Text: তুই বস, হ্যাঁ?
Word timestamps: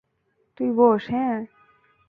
তুই 0.57 0.69
বস, 0.71 1.03
হ্যাঁ? 1.09 1.37